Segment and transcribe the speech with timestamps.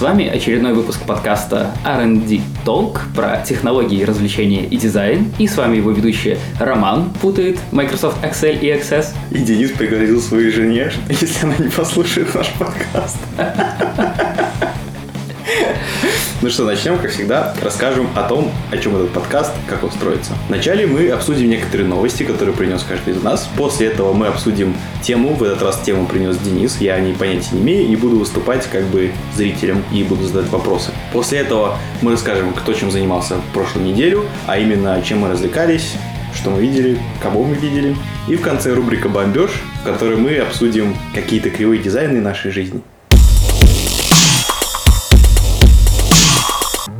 [0.00, 5.30] С вами очередной выпуск подкаста R&D Talk про технологии, развлечения и дизайн.
[5.38, 9.08] И с вами его ведущий Роман путает Microsoft Excel и Access.
[9.30, 13.18] И Денис пригрозил своей жене, если она не послушает наш подкаст.
[16.42, 20.32] Ну что, начнем, как всегда, расскажем о том, о чем этот подкаст, как он строится.
[20.48, 23.46] Вначале мы обсудим некоторые новости, которые принес каждый из нас.
[23.58, 27.50] После этого мы обсудим тему, в этот раз тему принес Денис, я о ней понятия
[27.52, 30.92] не имею, и буду выступать как бы зрителем и буду задать вопросы.
[31.12, 35.92] После этого мы расскажем, кто чем занимался в прошлую неделю, а именно, чем мы развлекались,
[36.34, 37.94] что мы видели, кого мы видели.
[38.28, 39.50] И в конце рубрика «Бомбеж»,
[39.82, 42.80] в которой мы обсудим какие-то кривые дизайны нашей жизни.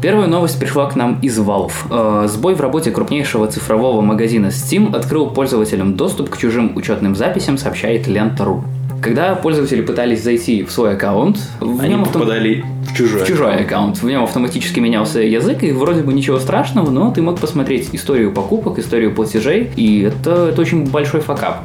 [0.02, 1.72] Первая новость пришла к нам из Valve.
[1.90, 7.58] Э, сбой в работе крупнейшего цифрового магазина Steam открыл пользователям доступ к чужим учетным записям,
[7.58, 8.64] сообщает Лента.ру.
[9.02, 13.56] Когда пользователи пытались зайти в свой аккаунт, в Они нем попадали в чужой, в чужой
[13.56, 14.02] аккаунт.
[14.02, 18.32] В нем автоматически менялся язык, и вроде бы ничего страшного, но ты мог посмотреть историю
[18.32, 21.60] покупок, историю платежей, и это, это очень большой факап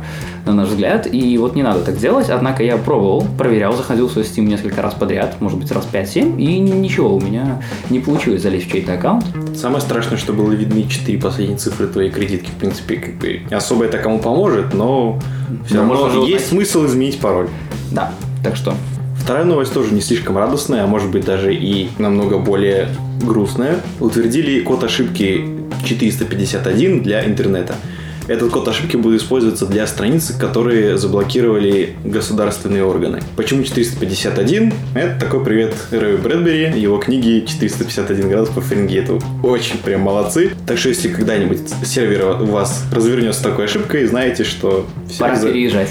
[0.46, 4.12] на наш взгляд, и вот не надо так делать, однако я пробовал, проверял, заходил в
[4.12, 8.42] свой Steam несколько раз подряд, может быть раз 5-7, и ничего, у меня не получилось
[8.42, 9.26] залезть в чей-то аккаунт.
[9.56, 13.86] Самое страшное, что было видны четыре последние цифры твоей кредитки, в принципе, как бы особо
[13.86, 15.20] это кому поможет, но
[15.66, 17.50] все Но равно есть смысл изменить пароль.
[17.92, 18.12] Да,
[18.44, 18.74] так что
[19.26, 22.90] Вторая новость тоже не слишком радостная, а может быть даже и намного более
[23.24, 23.78] грустная.
[24.00, 25.44] Утвердили код ошибки
[25.84, 27.74] 451 для интернета.
[28.28, 33.22] Этот код ошибки будет использоваться для страниц, которые заблокировали государственные органы.
[33.36, 34.74] Почему 451?
[34.96, 39.22] Это такой привет Рэю Брэдбери, его книги 451 градус по Фаренгейту.
[39.44, 40.52] Очень прям молодцы.
[40.66, 44.88] Так что если когда-нибудь сервер у вас развернется такой ошибкой, знаете, что...
[45.08, 45.90] все пора за- переезжать.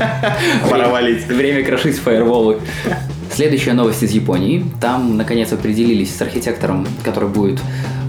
[0.70, 1.26] Пора валить.
[1.26, 2.58] Время крошить фаерволы.
[3.38, 4.64] Следующая новость из Японии.
[4.80, 7.60] Там, наконец, определились с архитектором, который будет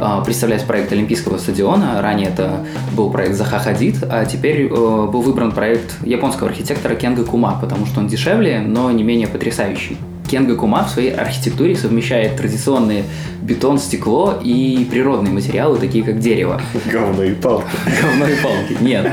[0.01, 2.01] э, представлять проект Олимпийского стадиона.
[2.01, 2.65] Ранее это
[2.97, 7.85] был проект Заха Хадид, а теперь э, был выбран проект японского архитектора Кенга Кума, потому
[7.85, 9.97] что он дешевле, но не менее потрясающий.
[10.29, 13.03] Кенга Кума в своей архитектуре совмещает традиционные
[13.41, 16.61] бетон, стекло и природные материалы, такие как дерево.
[16.91, 17.65] Говно и палки.
[18.01, 18.77] Говно и палки.
[18.79, 19.11] Нет.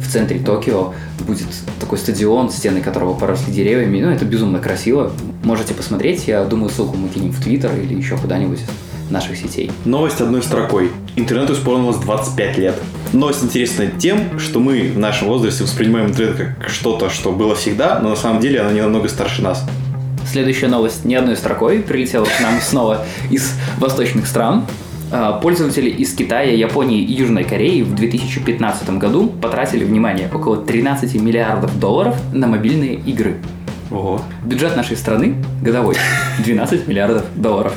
[0.00, 0.94] В центре Токио
[1.26, 1.48] будет
[1.80, 4.00] такой стадион, стены которого поросли деревьями.
[4.00, 5.12] Ну, это безумно красиво.
[5.42, 6.28] Можете посмотреть.
[6.28, 9.70] Я думаю, ссылку мы кинем в Твиттер или еще куда-нибудь из наших сетей.
[9.84, 10.90] Новость одной строкой.
[11.16, 12.74] Интернету исполнилось 25 лет.
[13.12, 17.98] Новость интересна тем, что мы в нашем возрасте воспринимаем интернет как что-то, что было всегда,
[18.00, 19.64] но на самом деле оно не намного старше нас.
[20.32, 24.64] Следующая новость ни одной строкой прилетела к нам снова из восточных стран.
[25.10, 31.20] А, Пользователи из Китая, Японии и Южной Кореи в 2015 году потратили, внимание, около 13
[31.20, 33.36] миллиардов долларов на мобильные игры.
[33.90, 34.22] Ого.
[34.42, 35.96] Бюджет нашей страны годовой
[36.38, 37.74] 12 миллиардов долларов.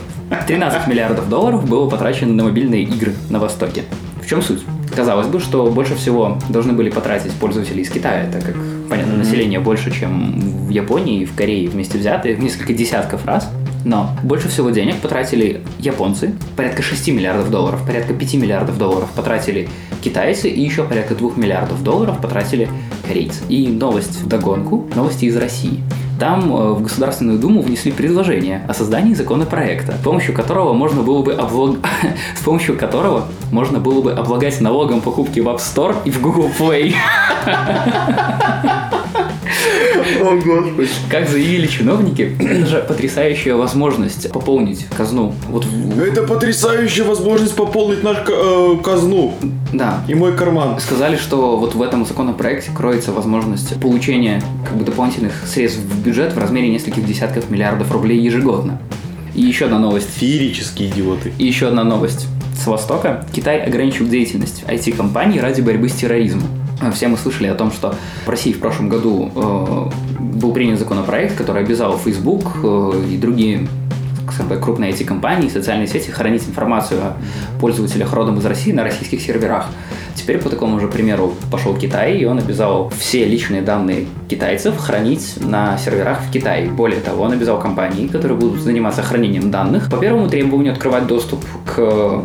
[0.48, 3.84] 13 миллиардов долларов было потрачено на мобильные игры на Востоке.
[4.24, 4.64] В чем суть?
[4.96, 8.56] Казалось бы, что больше всего должны были потратить пользователи из Китая, так как,
[8.90, 13.50] понятно, население больше, чем в Японии и в Корее вместе взятые, в несколько десятков раз.
[13.84, 19.70] Но больше всего денег потратили японцы, порядка 6 миллиардов долларов, порядка 5 миллиардов долларов потратили
[20.04, 22.68] китайцы и еще порядка 2 миллиардов долларов потратили
[23.08, 23.42] корейцы.
[23.48, 25.84] И новость в догонку, новости из России.
[26.20, 31.22] Там э, в Государственную Думу внесли предложение о создании законопроекта, с помощью которого можно было
[31.22, 31.78] бы облаг...
[32.36, 36.50] с помощью которого можно было бы облагать налогом покупки в App Store и в Google
[36.58, 36.94] Play.
[40.26, 40.90] О, господи.
[41.10, 45.34] Как заявили чиновники, это же потрясающая возможность пополнить казну.
[45.50, 45.66] Вот,
[46.00, 49.34] Это потрясающая возможность пополнить наш э, казну
[49.74, 50.80] да, и мой карман.
[50.80, 56.34] сказали, что вот в этом законопроекте кроется возможность получения как бы дополнительных средств в бюджет
[56.34, 58.80] в размере нескольких десятков миллиардов рублей ежегодно.
[59.34, 60.08] И еще одна новость.
[60.16, 61.34] Феерические идиоты.
[61.38, 62.28] И еще одна новость.
[62.58, 66.44] С Востока Китай ограничил деятельность IT-компаний ради борьбы с терроризмом.
[66.94, 67.96] Все мы слышали о том, что
[68.26, 73.68] в России в прошлом году э, был принят законопроект, который обязал Facebook э, и другие
[74.62, 77.18] крупные IT-компании, социальные сети хранить информацию о
[77.60, 79.68] пользователях родом из России на российских серверах.
[80.16, 85.36] Теперь по такому же примеру пошел Китай, и он обязал все личные данные китайцев хранить
[85.40, 86.70] на серверах в Китае.
[86.70, 91.46] Более того, он обязал компании, которые будут заниматься хранением данных, по первому требованию открывать доступ
[91.66, 92.24] к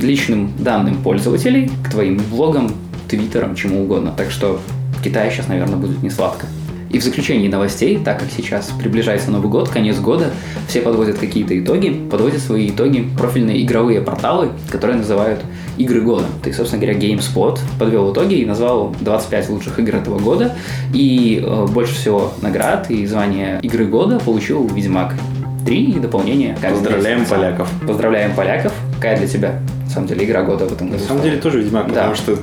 [0.00, 2.72] личным данным пользователей, к твоим блогам,
[3.08, 4.12] твиттерам, чему угодно.
[4.16, 4.60] Так что
[4.98, 6.46] в Китае сейчас, наверное, будет не сладко.
[6.92, 10.30] И в заключении новостей, так как сейчас приближается Новый год, конец года,
[10.68, 15.40] все подводят какие-то итоги, подводят свои итоги профильные игровые порталы, которые называют
[15.78, 16.26] игры года.
[16.42, 20.54] Ты, собственно говоря, GameSpot подвел итоги и назвал 25 лучших игр этого года.
[20.92, 25.14] И э, больше всего наград и звания игры года получил Ведьмак
[25.64, 26.58] 3 и дополнение.
[26.60, 27.30] Как Поздравляем здесь.
[27.30, 27.70] поляков.
[27.86, 28.72] Поздравляем поляков.
[28.96, 31.00] Какая для тебя, на самом деле, игра года в этом году?
[31.02, 31.94] На самом деле тоже Ведьмак, Да.
[31.94, 32.36] потому что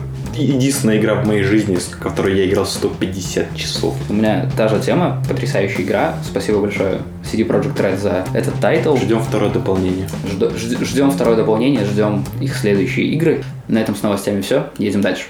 [0.44, 3.96] единственная игра в моей жизни, с которой я играл 150 часов.
[4.10, 6.16] У меня та же тема, потрясающая игра.
[6.24, 8.96] Спасибо большое CD Projekt Red за этот title.
[8.98, 10.08] Ждем второе дополнение.
[10.26, 13.44] Жд- Ждем второе дополнение, ждем их следующие игры.
[13.68, 14.70] На этом с новостями все.
[14.78, 15.26] Едем дальше.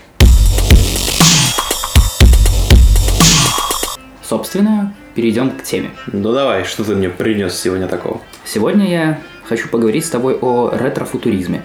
[4.23, 5.89] Собственно, перейдем к теме.
[6.11, 8.21] Ну давай, что ты мне принес сегодня такого?
[8.45, 11.63] Сегодня я хочу поговорить с тобой о ретрофутуризме.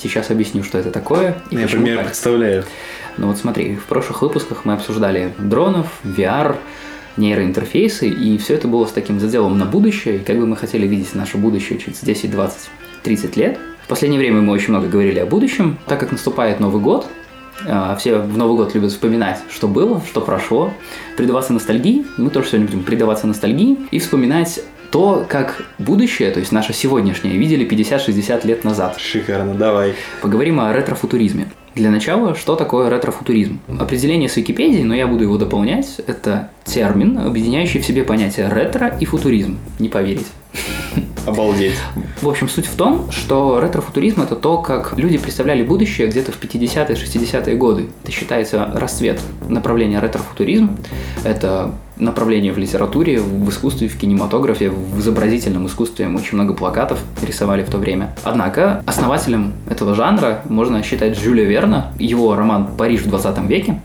[0.00, 2.64] Сейчас объясню, что это такое и я примерно представляю.
[3.16, 6.56] Ну вот смотри, в прошлых выпусках мы обсуждали дронов, VR,
[7.16, 10.86] нейроинтерфейсы, и все это было с таким заделом на будущее, и как бы мы хотели
[10.86, 12.70] видеть наше будущее через 10, 20,
[13.02, 13.58] 30 лет.
[13.84, 17.06] В последнее время мы очень много говорили о будущем, так как наступает Новый год,
[17.66, 20.72] а, все в Новый год любят вспоминать, что было, что прошло,
[21.16, 22.06] предаваться ностальгии.
[22.16, 24.60] Мы тоже сегодня будем предаваться ностальгии и вспоминать
[24.90, 28.96] то, как будущее, то есть наше сегодняшнее, видели 50-60 лет назад.
[28.98, 29.94] Шикарно, давай.
[30.22, 31.48] Поговорим о ретрофутуризме.
[31.74, 33.60] Для начала, что такое ретрофутуризм?
[33.78, 36.00] Определение с Википедии, но я буду его дополнять.
[36.06, 39.58] Это термин, объединяющий в себе понятия ретро и футуризм.
[39.78, 40.26] Не поверить.
[41.28, 41.74] Обалдеть.
[42.22, 46.40] В общем, суть в том, что ретрофутуризм– это то, как люди представляли будущее где-то в
[46.40, 47.88] 50-е, 60-е годы.
[48.02, 50.76] Это считается расцвет направления ретрофутуризм.
[51.24, 56.08] Это направление в литературе, в искусстве, в кинематографе, в изобразительном искусстве.
[56.08, 58.14] Очень много плакатов рисовали в то время.
[58.24, 63.80] Однако основателем этого жанра можно считать Жюля Верна, его роман «Париж в 20 веке»,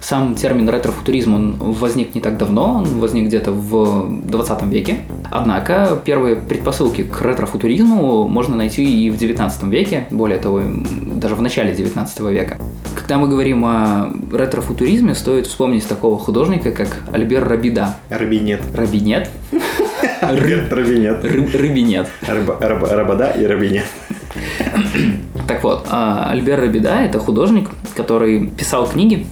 [0.00, 4.98] сам термин ретрофутуризм он возник не так давно, он возник где-то в 20 веке.
[5.30, 11.42] Однако первые предпосылки к ретрофутуризму можно найти и в 19 веке, более того, даже в
[11.42, 12.58] начале 19 века.
[12.94, 17.96] Когда мы говорим о ретрофутуризме, стоит вспомнить такого художника, как Альбер Рабида.
[18.10, 18.62] Рабинет.
[18.74, 19.30] Рабинет?
[20.20, 20.72] Рабинет.
[20.72, 22.08] Рабинет.
[22.26, 23.84] Рабада и Рабинет.
[25.46, 29.26] Так вот, а, Альбер Рабида– это художник, который писал книги,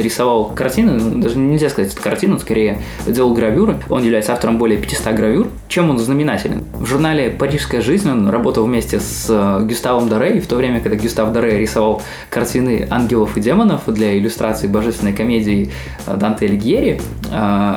[0.00, 3.76] рисовал картины, ну, даже нельзя сказать, это картину, скорее делал гравюры.
[3.88, 5.48] Он является автором более 500 гравюр.
[5.68, 6.64] Чем он знаменателен?
[6.74, 10.80] В журнале «Парижская жизнь» он работал вместе с э, Гюставом Доре, и в то время,
[10.80, 15.70] когда Гюстав Доре рисовал картины ангелов и демонов для иллюстрации божественной комедии
[16.06, 17.00] э, Данте Алигьери,
[17.30, 17.74] э,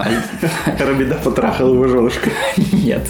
[0.79, 2.29] Рабида потрахал его женушку.
[2.73, 3.07] нет.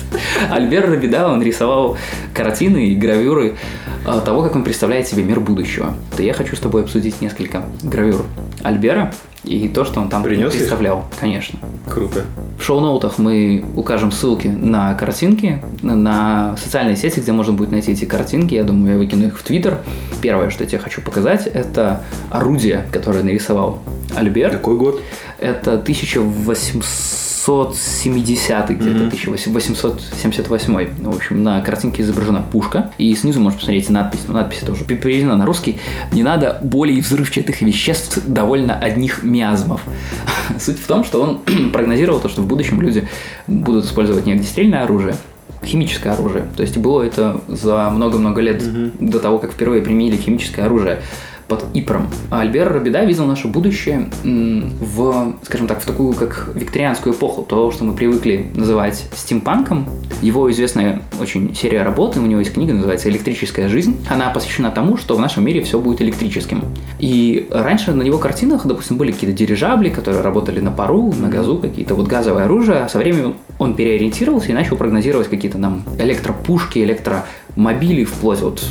[0.50, 1.98] Альбер Рабида, он рисовал
[2.34, 3.56] картины и гравюры
[4.04, 5.94] того, как он представляет себе мир будущего.
[6.16, 8.26] То я хочу с тобой обсудить несколько гравюр
[8.62, 9.14] Альбера
[9.44, 10.60] и то, что он там Принес их?
[10.60, 11.60] представлял, конечно.
[11.90, 12.22] Круто.
[12.58, 17.92] В шоу-ноутах мы укажем ссылки на картинки, на- на социальные сети, где можно будет найти
[17.92, 18.54] эти картинки.
[18.56, 19.80] Я думаю, я выкину их в Твиттер.
[20.22, 23.80] Первое, что я тебе хочу показать, это орудие, которое нарисовал
[24.16, 24.52] Альбер.
[24.52, 25.02] Какой год?
[25.44, 30.90] Это 1870 где-то, 1878.
[31.02, 32.92] Ну, В общем, на картинке изображена пушка.
[32.98, 34.22] И снизу можно посмотреть надпись.
[34.26, 35.80] Ну, надпись тоже переведена на русский.
[36.14, 39.82] Не надо более взрывчатых веществ, довольно одних миазмов.
[40.62, 41.40] Суть в том, что он
[41.74, 43.06] прогнозировал то, что в будущем люди
[43.48, 45.18] будут использовать не огнестрельное оружие,
[45.62, 46.46] химическое оружие.
[46.56, 48.64] То есть было это за много-много лет
[49.02, 51.02] до того, как впервые применили химическое оружие
[51.48, 52.08] под Ипром.
[52.30, 57.72] А Альбер Рабида видел наше будущее в, скажем так, в такую как викторианскую эпоху, то,
[57.72, 59.88] что мы привыкли называть стимпанком.
[60.22, 63.98] Его известная очень серия работы, у него есть книга, называется «Электрическая жизнь».
[64.10, 66.64] Она посвящена тому, что в нашем мире все будет электрическим.
[67.00, 71.58] И раньше на его картинах, допустим, были какие-то дирижабли, которые работали на пару, на газу,
[71.58, 72.84] какие-то вот газовое оружие.
[72.84, 78.64] А со временем он переориентировался и начал прогнозировать какие-то нам электропушки, электромобили, вплоть вот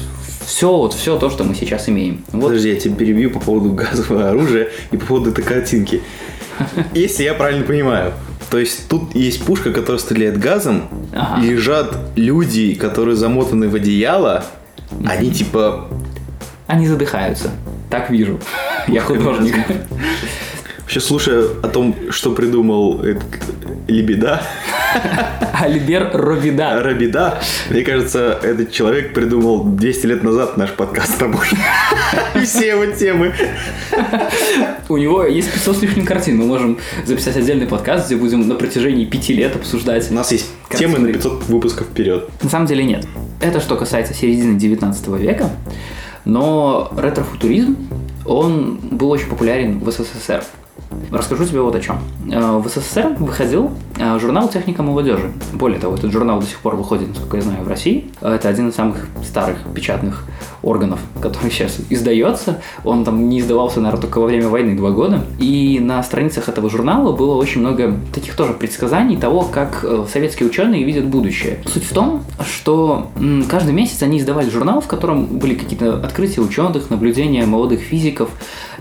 [0.53, 2.25] все, вот все то, что мы сейчас имеем.
[2.31, 6.03] Вот Подожди, я тебя перебью по поводу газового оружия и по поводу этой картинки.
[6.95, 8.13] Если я правильно понимаю,
[8.51, 11.43] то есть тут есть пушка, которая стреляет газом, Ага.
[11.43, 14.45] лежат люди, которые замотаны в одеяло,
[15.07, 15.89] они типа...
[16.67, 17.51] они задыхаются.
[17.89, 18.39] Так вижу.
[18.89, 19.55] Я художник.
[20.81, 23.25] Вообще, слушая о том, что придумал этот
[23.89, 24.43] Лебеда,
[25.53, 26.83] Альбер Робида.
[26.83, 31.47] Рабида, мне кажется, этот человек придумал 200 лет назад наш подкаст с тобой.
[32.35, 33.33] И все его темы.
[34.89, 36.37] У него есть 500 с лишним картин.
[36.37, 40.11] Мы можем записать отдельный подкаст, где будем на протяжении пяти лет обсуждать.
[40.11, 40.95] У нас есть Картины.
[40.95, 42.29] темы на 500 выпусков вперед.
[42.43, 43.07] На самом деле нет.
[43.41, 45.51] Это что касается середины 19 века.
[46.25, 47.77] Но ретрофутуризм,
[48.25, 50.45] он был очень популярен в СССР.
[51.11, 51.99] Расскажу тебе вот о чем.
[52.31, 53.73] Э, в СССР выходил
[54.19, 55.33] журнал «Техника молодежи».
[55.53, 58.11] Более того, этот журнал до сих пор выходит, насколько я знаю, в России.
[58.21, 60.25] Это один из самых старых печатных
[60.63, 62.61] органов, который сейчас издается.
[62.85, 65.25] Он там не издавался, наверное, только во время войны два года.
[65.39, 70.49] И на страницах этого журнала было очень много таких тоже предсказаний того, как э, советские
[70.49, 71.59] ученые видят будущее.
[71.67, 73.11] Суть в том, что
[73.49, 78.31] каждый месяц они издавали журнал, в котором были какие-то открытия ученых, наблюдения молодых физиков,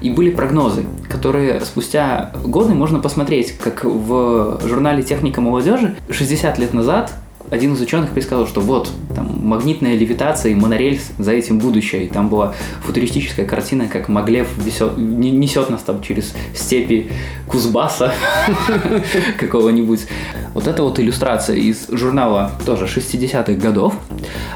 [0.01, 6.73] и были прогнозы, которые спустя годы можно посмотреть, как в журнале «Техника молодежи» 60 лет
[6.73, 7.11] назад
[7.49, 12.05] один из ученых предсказал, что вот, там, магнитная левитация и монорельс, за этим будущее.
[12.05, 12.53] И там была
[12.85, 17.11] футуристическая картина, как Маглев весет, несет нас там через степи
[17.45, 18.13] Кузбасса
[19.37, 20.07] какого-нибудь.
[20.53, 23.95] Вот эта вот иллюстрация из журнала тоже 60-х годов,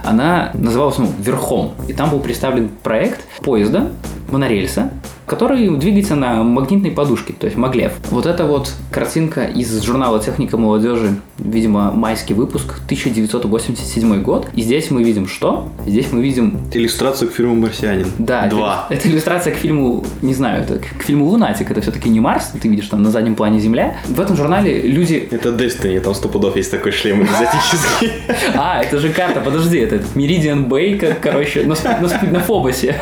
[0.06, 1.74] она называлась ну, «Верхом».
[1.90, 3.92] И там был представлен проект поезда,
[4.32, 4.92] монорельса,
[5.26, 7.94] который двигается на магнитной подушке, то есть маглев.
[8.12, 14.48] Вот это вот картинка из журнала «Техника молодежи», видимо, майский выпуск, 1987 год.
[14.56, 15.70] И здесь мы видим что?
[15.86, 16.60] Здесь мы видим...
[16.72, 18.08] Иллюстрацию к фильму «Марсианин».
[18.20, 18.48] Да.
[18.48, 18.88] Два.
[18.90, 22.52] Это, это иллюстрация к фильму, не знаю, это к фильму «Лунатик», это все-таки не Марс,
[22.62, 23.98] ты видишь там на заднем плане Земля.
[24.06, 25.28] В этом журнале люди...
[25.36, 28.12] Это Destiny, там сто пудов есть такой шлем экзотический.
[28.56, 32.96] А, это же карта, подожди, это Meridian Bay, короче, на Фобосе.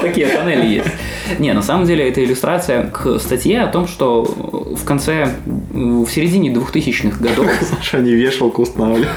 [0.00, 0.88] Такие тоннели есть.
[1.38, 6.52] Не, на самом деле это иллюстрация к статье о том, что в конце, в середине
[6.52, 7.50] 2000-х годов...
[7.76, 9.08] Саша, не вешалку устанавливали.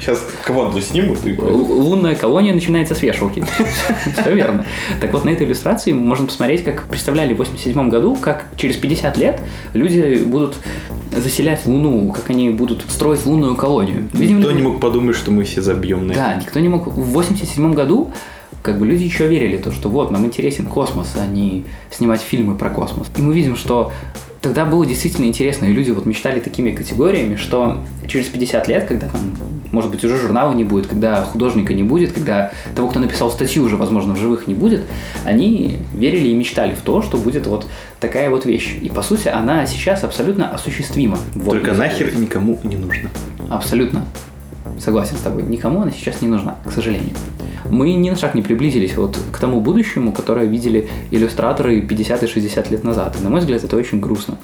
[0.00, 1.24] Сейчас команду снимут.
[1.24, 1.32] И...
[1.32, 3.44] Лунная колония начинается с вешалки.
[4.20, 4.66] Все верно.
[5.00, 9.16] Так вот, на этой иллюстрации можно посмотреть, как представляли в 87 году, как через 50
[9.16, 9.40] лет
[9.72, 10.56] люди будут
[11.12, 14.08] заселять Луну, как они будут строить лунную колонию.
[14.12, 16.20] Видимо, никто не мог подумать, что мы все забьем на это.
[16.20, 16.86] Да, никто не мог.
[16.86, 18.12] В 87 году
[18.66, 22.56] как бы люди еще верили, то, что вот, нам интересен космос, а не снимать фильмы
[22.56, 23.06] про космос.
[23.16, 23.92] И мы видим, что
[24.42, 29.06] тогда было действительно интересно, и люди вот мечтали такими категориями, что через 50 лет, когда
[29.06, 29.20] там,
[29.70, 33.62] может быть, уже журнала не будет, когда художника не будет, когда того, кто написал статью,
[33.62, 34.82] уже, возможно, в живых не будет,
[35.24, 37.68] они верили и мечтали в то, что будет вот
[38.00, 38.78] такая вот вещь.
[38.82, 41.18] И, по сути, она сейчас абсолютно осуществима.
[41.34, 43.10] Вот, Только нахер никому не нужно.
[43.48, 44.04] Абсолютно.
[44.78, 45.42] Согласен с тобой.
[45.44, 47.14] Никому она сейчас не нужна, к сожалению
[47.70, 52.26] мы ни на шаг не приблизились вот к тому будущему, которое видели иллюстраторы 50 и
[52.26, 53.16] 60 лет назад.
[53.18, 54.38] И, на мой взгляд, это очень грустно.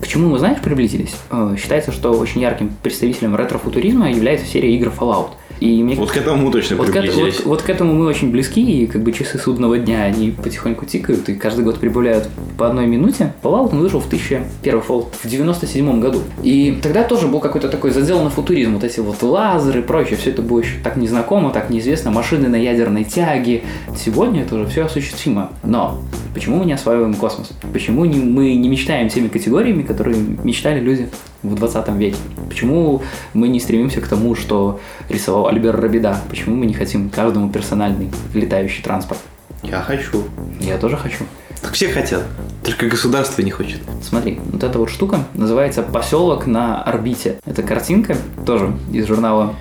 [0.00, 1.14] Почему мы, знаешь, приблизились?
[1.30, 5.96] Э, считается, что очень ярким представителем ретро-футуризма является серия игр Fallout– и мне...
[5.96, 7.36] Вот к этому точно вот приблизились.
[7.36, 10.30] К, вот, вот к этому мы очень близки, и как бы часы судного дня, они
[10.30, 13.32] потихоньку тикают, и каждый год прибавляют по одной минуте.
[13.42, 16.20] Fallout он вышел в 1000, первый Fallout в 97 году.
[16.42, 20.16] И тогда тоже был какой-то такой задел на футуризм, вот эти вот лазеры и прочее,
[20.16, 23.62] все это было еще так незнакомо, так неизвестно, машины на ядерной тяге.
[23.96, 25.52] Сегодня это уже все осуществимо.
[25.62, 26.00] Но
[26.34, 27.52] почему мы не осваиваем космос?
[27.72, 31.08] Почему не, мы не мечтаем теми категориями, которые мечтали люди
[31.42, 32.16] в 20 веке?
[32.48, 36.18] Почему мы не стремимся к тому, что рисовал Альбер Рабида?
[36.28, 39.20] Почему мы не хотим каждому персональный летающий транспорт?
[39.62, 40.24] Я хочу.
[40.60, 41.24] Я тоже хочу.
[41.62, 42.24] Так все хотят,
[42.62, 43.80] только государство не хочет.
[44.02, 47.40] Смотри, вот эта вот штука называется «Поселок на орбите».
[47.46, 49.54] Это картинка тоже из журнала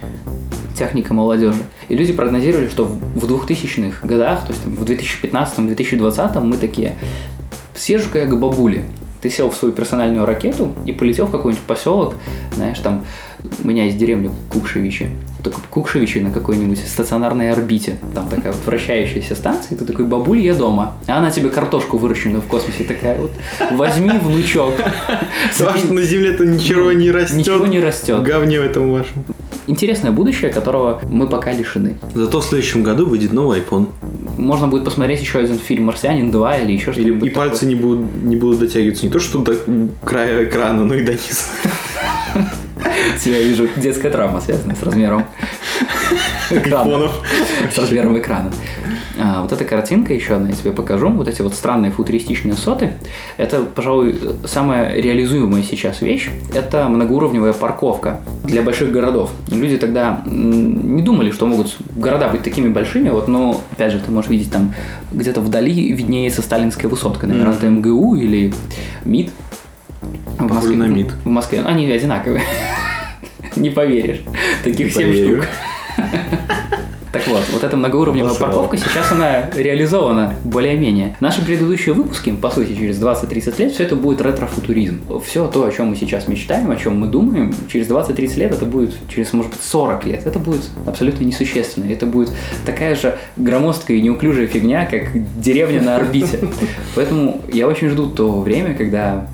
[0.78, 1.62] техника молодежи.
[1.90, 6.96] И люди прогнозировали, что в 2000-х годах, то есть в 2015-2020 мы такие,
[7.76, 8.86] съезжу-ка я к бабуле,
[9.22, 12.16] ты сел в свою персональную ракету и полетел в какой-нибудь поселок,
[12.54, 13.06] знаешь, там
[13.64, 15.10] у меня есть деревня Кукшевичи,
[15.44, 20.40] так Кукшевичи на какой-нибудь стационарной орбите, там такая вот вращающаяся станция, и ты такой, бабуль,
[20.40, 20.94] я дома.
[21.08, 23.32] А она тебе картошку выращенную в космосе такая вот,
[23.72, 24.76] возьми, внучок.
[25.58, 27.38] Потому что на Земле-то ничего не растет.
[27.38, 28.24] Ничего не растет.
[28.24, 29.26] Говне в этом вашем.
[29.66, 31.98] Интересное будущее, которого мы пока лишены.
[32.14, 33.88] Зато в следующем году выйдет новый iPhone.
[34.38, 37.30] Можно будет посмотреть еще один фильм «Марсианин 2» или еще что-нибудь.
[37.30, 39.56] И пальцы не будут, не будут дотягиваться не то, что до
[40.04, 41.44] края экрана, но и до низа.
[43.26, 45.26] Я вижу детская травма, связанная с размером
[46.50, 47.10] экрана.
[47.74, 48.52] С размером экрана.
[49.20, 51.10] А, вот эта картинка, еще одна я тебе покажу.
[51.10, 52.94] Вот эти вот странные футуристичные соты.
[53.38, 56.30] Это, пожалуй, самая реализуемая сейчас вещь.
[56.54, 59.32] Это многоуровневая парковка для больших городов.
[59.50, 63.10] Люди тогда не думали, что могут города быть такими большими.
[63.10, 64.74] Вот, но, опять же, ты можешь видеть там
[65.12, 67.28] где-то вдали виднеется сталинская высотка.
[67.28, 68.54] Наверное, это МГУ или
[69.06, 69.32] МИД.
[70.40, 71.12] В Москве, на МИД.
[71.24, 71.62] В Москве.
[71.64, 72.44] Они одинаковые.
[73.56, 74.22] Не поверишь.
[74.64, 75.48] Таких семь штук.
[77.14, 78.50] Так вот, вот эта многоуровневая Обосрал.
[78.50, 81.16] парковка, сейчас она реализована более-менее.
[81.20, 85.22] Наши предыдущие выпуски, по сути, через 20-30 лет, все это будет ретро-футуризм.
[85.24, 88.66] Все то, о чем мы сейчас мечтаем, о чем мы думаем, через 20-30 лет это
[88.66, 91.86] будет, через, может быть, 40 лет, это будет абсолютно несущественно.
[91.86, 92.32] Это будет
[92.66, 96.40] такая же громоздкая и неуклюжая фигня, как деревня на орбите.
[96.96, 99.28] Поэтому я очень жду то время, когда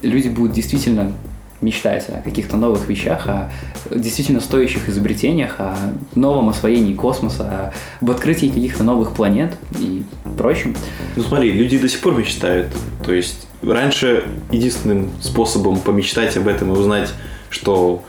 [0.00, 1.12] люди будут действительно
[1.60, 3.50] мечтать о каких-то новых вещах, о
[3.90, 5.76] действительно стоящих изобретениях, о
[6.14, 10.02] новом освоении космоса, об открытии каких-то новых планет и
[10.36, 10.76] прочем.
[11.16, 12.68] Ну смотри, люди до сих пор мечтают.
[13.04, 17.12] То есть раньше единственным способом помечтать об этом и узнать,
[17.48, 18.02] что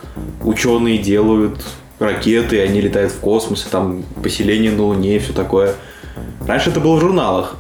[0.43, 1.63] ученые делают
[1.99, 5.75] ракеты, они летают в космос, там поселение на Луне и все такое.
[6.45, 7.55] Раньше это было в журналах.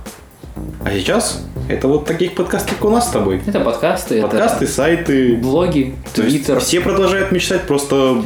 [0.83, 3.41] А сейчас это вот таких подкастов, как у нас с тобой.
[3.45, 5.35] Это подкасты, Подкасты, это сайты.
[5.37, 6.59] блоги, твиттер.
[6.59, 8.23] все продолжают мечтать просто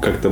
[0.00, 0.30] как-то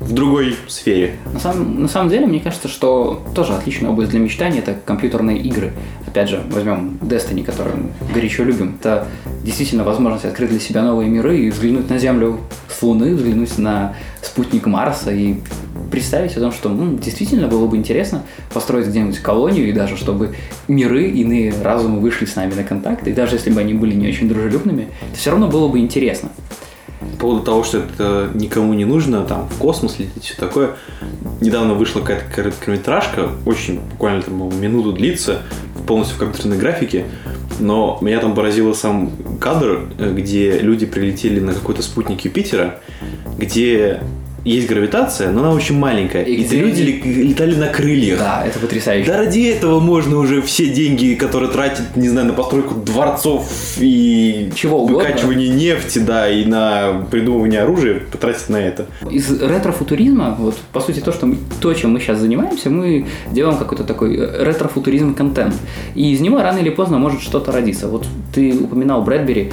[0.00, 1.14] в другой сфере.
[1.32, 5.38] На самом, на самом деле, мне кажется, что тоже отличная область для мечтаний– это компьютерные
[5.38, 5.72] игры.
[6.06, 8.76] Опять же, возьмем Destiny, который мы горячо любим.
[8.80, 9.06] Это
[9.42, 13.94] действительно возможность открыть для себя новые миры и взглянуть на Землю с Луны, взглянуть на
[14.22, 15.36] спутник Марса и
[15.92, 18.22] представить о том, что м, действительно было бы интересно
[18.52, 20.34] построить где-нибудь колонию, и даже чтобы
[20.66, 24.08] миры, иные разумы вышли с нами на контакт, и даже если бы они были не
[24.08, 26.30] очень дружелюбными, это все равно было бы интересно.
[27.12, 30.70] По поводу того, что это никому не нужно, там, в космос лететь, все такое.
[31.40, 35.42] Недавно вышла какая-то короткометражка, очень буквально там минуту длится,
[35.86, 37.04] полностью в компьютерной графике,
[37.60, 42.80] но меня там поразил сам кадр, э, где люди прилетели на какой-то спутник Юпитера,
[43.36, 44.00] где
[44.44, 46.22] есть гравитация, но она очень маленькая.
[46.22, 48.18] И И, где люди летали на крыльях.
[48.18, 49.08] Да, это потрясающе.
[49.10, 54.50] Да ради этого можно уже все деньги, которые тратят, не знаю, на постройку дворцов и
[54.54, 54.98] Чего угодно.
[54.98, 58.86] выкачивание нефти, да, и на придумывание оружия, потратить на это.
[59.10, 63.56] Из ретро-футуризма, вот по сути то, что мы, то, чем мы сейчас занимаемся, мы делаем
[63.58, 65.54] какой-то такой э, ретро-футуризм контент.
[65.94, 67.88] И из него рано или поздно может что-то родиться.
[67.88, 69.52] Вот ты упоминал Брэдбери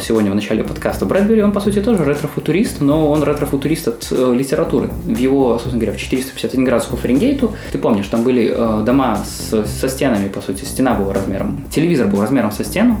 [0.00, 1.06] сегодня в начале подкаста.
[1.06, 4.90] Брэдбери, он по сути тоже ретро-футурист, но он ретро-футурист от э, литературы.
[5.04, 9.18] В его, собственно говоря, в 451 градусов по Фаренгейту, ты помнишь, там были э, дома
[9.24, 12.98] с- со стенами, по сути, стена была размером, телевизор был размером со стену,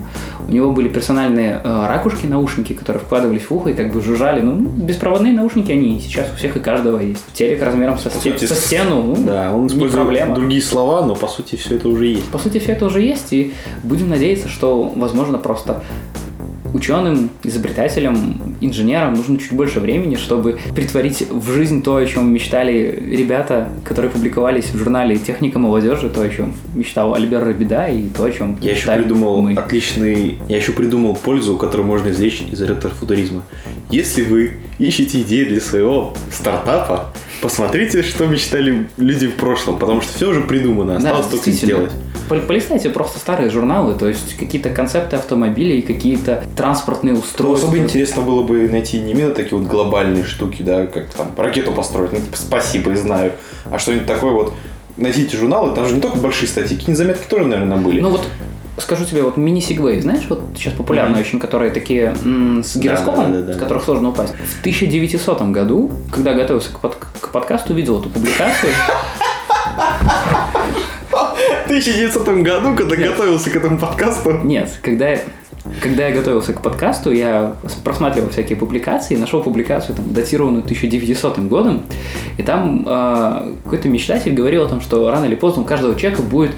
[0.48, 4.40] у него были персональные э, ракушки, наушники, которые вкладывались в ухо и как бы жужжали.
[4.40, 7.24] Ну, беспроводные наушники, они сейчас у всех и каждого есть.
[7.32, 10.34] Телек размером со, сте- сути, со стену, ну, Да, он не проблема.
[10.34, 12.28] другие слова, но по сути все это уже есть.
[12.30, 15.82] По сути, все это уже есть, и будем надеяться, что, возможно, просто
[16.74, 23.02] ученым, изобретателям, инженерам нужно чуть больше времени, чтобы притворить в жизнь то, о чем мечтали
[23.10, 28.24] ребята, которые публиковались в журнале «Техника молодежи», то, о чем мечтал Альбер Рабида, и то,
[28.24, 29.54] о чем Я еще придумал мы.
[29.54, 33.42] отличный, я еще придумал пользу, которую можно извлечь из ретро-футуризма.
[33.90, 40.12] Если вы ищете идеи для своего стартапа, посмотрите, что мечтали люди в прошлом, потому что
[40.14, 41.88] все уже придумано, Да, осталось только действительно.
[41.88, 41.92] сделать.
[42.28, 47.68] Пол- Полистайте просто старые журналы, то есть какие-то концепты автомобилей, какие-то транспортные Ну, устройства.
[47.68, 51.72] особо интересно было бы найти не именно такие вот глобальные штуки, да, как там ракету
[51.72, 53.32] построить, ну, типа, спасибо, и знаю,
[53.70, 54.52] а что-нибудь такое вот.
[54.96, 58.00] Найти эти журналы, там же не только большие статьи, какие заметки тоже, наверное, были.
[58.00, 58.22] Ну вот
[58.78, 63.38] скажу тебе, вот мини-сигвей, знаешь, вот сейчас популярны очень, которые такие м, с гироскопом, да,
[63.40, 63.62] да, да, с да.
[63.62, 64.32] которых сложно упасть.
[64.34, 68.72] В 1900 году, когда готовился к, под- к подкасту, увидел эту публикацию.
[71.66, 75.20] В 1900 году, когда готовился к этому подкасту, Нет, когда я,
[75.82, 81.82] когда я готовился к подкасту, я просматривал всякие публикации, нашел публикацию, там, датированную 1900 годом,
[82.38, 86.22] и там э, какой-то мечтатель говорил о том, что рано или поздно у каждого человека
[86.22, 86.52] будет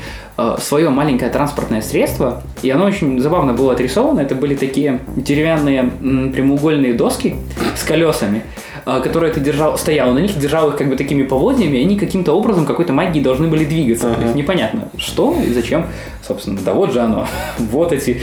[0.61, 4.21] свое маленькое транспортное средство, и оно очень забавно было отрисовано.
[4.21, 7.35] Это были такие деревянные м, прямоугольные доски
[7.75, 8.67] с колесами, э,
[9.01, 12.33] которые ты держал, стоял на них, держал их как бы такими поводьями, и они каким-то
[12.33, 14.12] образом, какой-то магией должны были двигаться.
[14.12, 14.33] Ага.
[14.33, 15.87] Непонятно, что и зачем,
[16.27, 17.27] собственно, да вот же оно.
[17.59, 18.20] Вот эти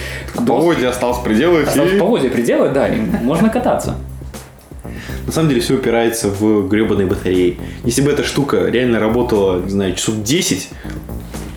[0.47, 1.97] поводья осталось приделать Осталось и...
[1.99, 3.95] поводья приделать, да, и можно кататься.
[5.25, 7.57] На самом деле все упирается в гребаные батареи.
[7.83, 10.69] Если бы эта штука реально работала, не знаю, часов 10,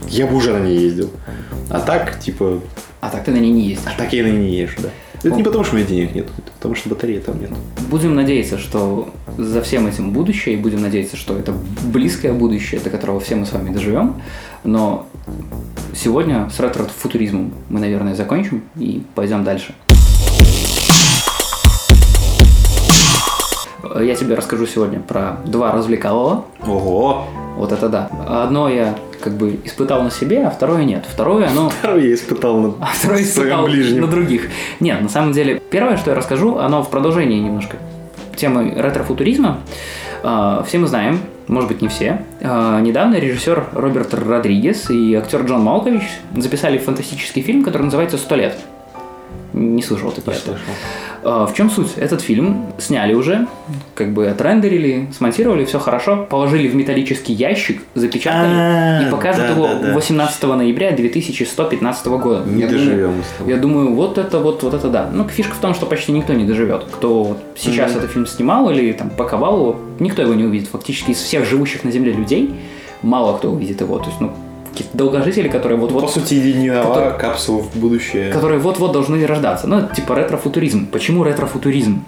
[0.09, 1.11] я бы уже на ней ездил.
[1.71, 2.61] А так, типа,
[3.01, 3.93] А так ты на ней не ездишь.
[3.95, 4.89] а так я на ней не езжу, да.
[5.25, 7.51] Это не потому, что у меня денег нет, это потому что батареи там нет.
[7.91, 11.53] Будем надеяться, что за всем этим будущее, и будем надеяться, что это
[11.93, 14.23] близкое будущее, до которого все мы с вами доживем.
[14.63, 15.07] Но
[15.95, 19.75] сегодня с ретро-футуризмом мы, наверное, закончим и пойдем дальше.
[24.01, 26.45] Я тебе расскажу сегодня про два развлекалова.
[26.65, 27.25] Ого!
[27.57, 28.09] Вот это да.
[28.45, 31.05] Одно я как бы испытал на себе, а второе нет.
[31.09, 34.03] Второе, оно Второй я испытал на а второе испытал ближнем.
[34.03, 34.49] на других.
[34.81, 37.77] Нет, на самом деле, первое, что я расскажу, оно в продолжении немножко
[38.37, 39.59] темы ретро-футуризма.
[40.23, 42.23] А, Все мы знаем, может быть, не все.
[42.41, 46.03] Э, недавно режиссер Роберт Родригес и актер Джон Малкович
[46.37, 48.57] записали фантастический фильм, который называется «Сто лет».
[49.55, 50.43] Не слышал ты про это?
[50.43, 50.65] слышал.
[51.23, 51.93] А, В чем суть?
[51.97, 53.47] Этот фильм сняли уже,
[53.95, 59.49] как бы отрендерили, смонтировали, все хорошо, положили в металлический ящик, запечатали А, и покажут да,
[59.53, 59.95] его да, да.
[59.95, 62.43] 18 ноября 2115 года.
[62.47, 63.53] Не Я доживем думаю- мы с тобой.
[63.55, 65.11] Я думаю, вот это вот, вот это да.
[65.13, 66.85] Ну, фишка в том, что почти никто не доживет.
[66.85, 70.69] Кто вот сейчас этот фильм снимал или там паковал его, никто его не увидит.
[70.69, 72.55] Фактически из всех живущих на Земле людей
[73.03, 73.99] мало кто увидит его.
[73.99, 74.33] То есть, ну,
[74.79, 78.33] какие-то долгожители, которые вот-вот По сути, единого Который- капсула в будущее.
[78.33, 79.67] которые вот-вот должны рождаться.
[79.67, 80.87] Ну, это типа ретро-футуризм.
[80.87, 82.05] Почему ретро-футуризм?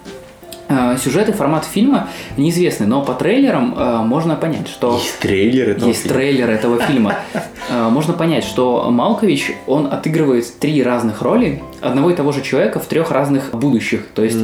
[0.70, 4.94] Э, Сюжет и формат фильма неизвестны, но по трейлерам э, можно понять, что...
[4.94, 6.14] Есть трейлер этого Есть фильма.
[6.16, 7.14] трейлер этого фильма.
[7.72, 12.80] Э, Можно понять, что Малкович, он отыгрывает три разных роли одного и того же человека
[12.80, 14.06] в трех разных будущих.
[14.14, 14.38] То есть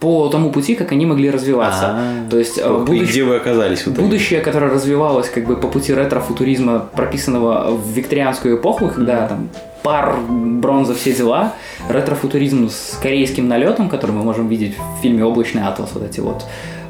[0.00, 1.86] по тому пути, как они могли развиваться.
[1.94, 4.02] А, То есть И будущ- где вы оказались в итоге?
[4.02, 9.48] Будущее, которое развивалось как бы по пути ретро-футуризма, прописанного в викторианскую эпоху, когда там
[9.82, 11.54] пар, бронза, все дела,
[11.88, 16.44] ретро-футуризм с корейским налетом, который мы можем видеть в фильме «Облачный атлас», вот эти вот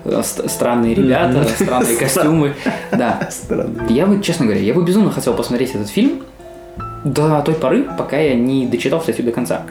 [0.04, 2.54] э, ст- странные ребята, странные костюмы,
[2.90, 3.28] да.
[3.88, 6.22] Я бы, честно говоря, я бы безумно хотел посмотреть этот фильм
[7.04, 9.62] до той поры, пока я не дочитал статью до конца.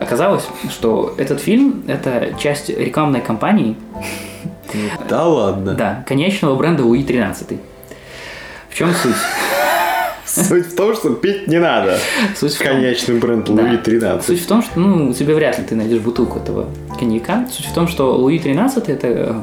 [0.00, 3.76] Оказалось, что этот фильм– это часть рекламной кампании
[5.08, 5.74] Да ладно.
[5.74, 7.58] да, конечного бренда Луи 13.
[8.70, 9.14] В чем суть?
[10.44, 11.98] Суть в том, что пить не надо.
[12.36, 13.62] Суть в том, Конечный бренд Да.
[13.62, 14.26] Луи 13.
[14.26, 16.66] Суть в том, что ну, тебе вряд ли ты найдешь бутылку этого
[16.98, 17.46] коньяка.
[17.50, 19.34] Суть в том, что Луи 13 это э,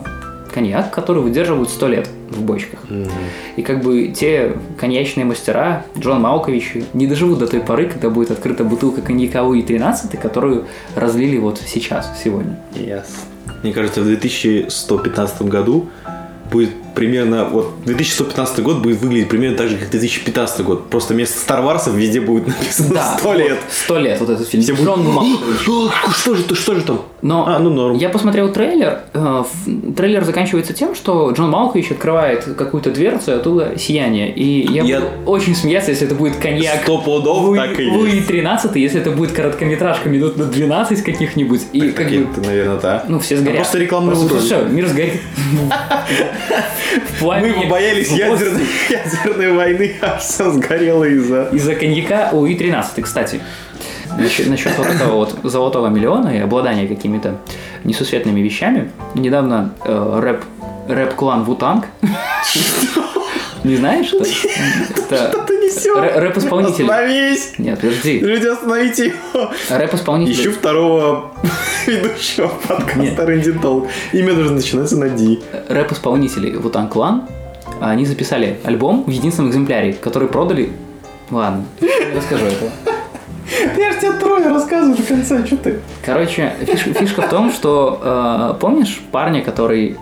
[0.53, 2.79] коньяк, который выдерживают 100 лет в бочках.
[2.89, 3.09] Мгм.
[3.57, 8.31] И как бы те коньячные мастера, Джон Малкович, не доживут до той поры, когда будет
[8.31, 12.57] открыта бутылка коньяка Луи 13, которую разлили вот сейчас, сегодня.
[12.73, 13.15] Ясно.
[13.63, 15.89] Мне кажется, в 2115 году
[16.51, 20.89] будет примерно, вот 2115 год будет выглядеть примерно так же, как 2015 год.
[20.89, 23.57] Просто вместо Star Wars везде будет написано 100 лет.
[23.69, 24.63] Сто лет вот этот фильм.
[24.63, 25.67] Все Джон будут, Малкович.
[25.67, 27.01] «О, что же, что же там?
[27.21, 27.97] Но А, ну норм.
[27.97, 28.99] Я посмотрел трейлер.
[29.13, 29.43] э,
[29.97, 34.31] Трейлер заканчивается тем, что Джон Малкович открывает какую-то дверцу, и оттуда сияние.
[34.33, 37.87] И я, Я- буду очень смеяться, если это будет коньяк Сто пудов Луи, так и
[37.89, 38.27] Луи есть.
[38.27, 41.61] 13, если это будет короткометражка минут на 12 каких-нибудь.
[41.73, 42.27] И как бы...
[42.45, 43.05] Наверное, да.
[43.07, 43.55] Ну, все сгорят.
[43.57, 45.19] просто рекламный Просто все, мир сгорит.
[47.21, 51.49] Мы побоялись Вот ядерной, ядерной войны, а все сгорело из-за...
[51.51, 53.41] Из-за коньяка Луи 13, кстати.
[54.17, 57.37] Насчет, насчет вот этого вот золотого миллиона и обладания какими-то
[57.83, 58.91] несусветными вещами.
[59.13, 60.43] Недавно э, рэп,
[60.87, 61.85] рэп-клан Вутанг.
[63.65, 64.19] Не знаешь, что?
[65.09, 65.95] Это Ты несешь?
[65.97, 66.83] рэ- рэп-исполнитель.
[66.85, 67.53] Остановись!
[67.57, 68.19] Нет, подожди.
[68.19, 69.51] Люди, остановите его!
[69.53, 70.51] Ищу Рэп-исполнитель.
[70.51, 71.31] второго
[71.87, 73.25] ведущего подкаста.
[73.25, 73.87] Рэнди Толк.
[74.13, 75.41] Имя должно начинаться на Ди.
[75.69, 77.23] Рэп-исполнители Вутанг Клан.
[77.81, 80.71] Они записали альбом в единственном экземпляре, который продали...
[81.31, 81.65] Ладно,
[82.15, 82.69] расскажу этого.
[83.77, 85.79] Я же тебе трое рассказываю до конца, что ты?
[86.05, 89.97] Короче, фиш- фишка в том, что э, помнишь парня, который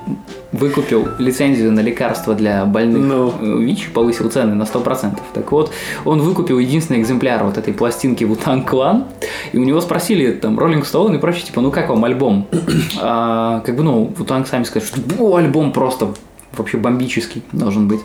[0.54, 3.34] выкупил лицензию на лекарства для больных Ну.
[3.42, 5.20] э, ВИЧ, повысил цены на 100%.
[5.34, 5.72] Так вот,
[6.06, 9.06] он выкупил единственный экземпляр вот этой пластинки Вутан Клан,
[9.52, 12.48] и у него спросили там Роллинг Стоун и прочее, типа, ну как вам альбом?
[13.02, 16.14] А, как бы, ну, Вутанг сами сказали, что «О, альбом просто
[16.58, 18.02] вообще бомбический должен быть.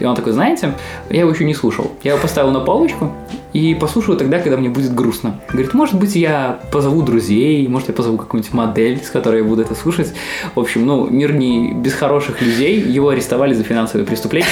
[0.00, 0.74] И он такой, знаете,
[1.10, 1.92] я его еще не слушал.
[2.02, 3.12] Я его поставил на полочку
[3.52, 5.40] и послушаю тогда, когда мне будет грустно.
[5.48, 9.62] Говорит, может быть, я позову друзей, может, я позову какую-нибудь модель, с которой я буду
[9.62, 10.12] это слушать.
[10.54, 12.80] В общем, ну, мир не без хороших людей.
[12.80, 14.48] Его арестовали за финансовые преступления.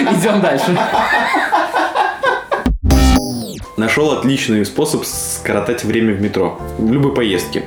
[0.00, 0.76] Идем дальше.
[3.76, 6.60] Нашел отличный способ скоротать время в метро.
[6.78, 7.64] В любой поездке.